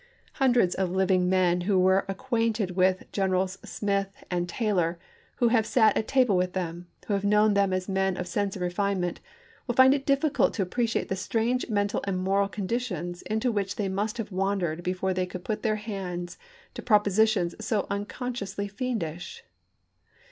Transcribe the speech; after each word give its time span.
Hundreds 0.41 0.73
of 0.73 0.89
living 0.89 1.29
men 1.29 1.61
who 1.61 1.77
were 1.77 2.05
acquainted 2.07 2.71
with 2.71 3.03
Generals 3.11 3.59
Smith 3.63 4.23
and 4.31 4.49
Taylor, 4.49 4.97
who 5.35 5.49
have 5.49 5.63
sat 5.63 5.95
at 5.95 6.07
table 6.07 6.35
with 6.35 6.53
them, 6.53 6.87
who 7.05 7.13
have 7.13 7.23
known 7.23 7.53
them 7.53 7.71
as 7.71 7.87
men 7.87 8.17
of 8.17 8.27
sense 8.27 8.55
and 8.55 8.63
refinement, 8.63 9.19
will 9.67 9.75
find 9.75 9.93
it 9.93 10.07
difficult 10.07 10.55
to 10.55 10.63
ap 10.63 10.69
preciate 10.71 11.07
the 11.07 11.15
strange 11.15 11.69
mental 11.69 12.01
and 12.05 12.17
moral 12.17 12.47
conditions 12.47 13.21
into 13.21 13.51
which 13.51 13.75
they 13.75 13.87
must 13.89 14.17
have 14.17 14.31
wandered 14.31 14.81
before 14.81 15.13
they 15.13 15.27
could 15.27 15.45
put 15.45 15.61
their 15.61 15.75
hands 15.75 16.35
to 16.73 16.81
propositions 16.81 17.53
so 17.63 17.83
uncon 17.91 18.33
sciously 18.35 18.67
fiendish. 18.67 19.43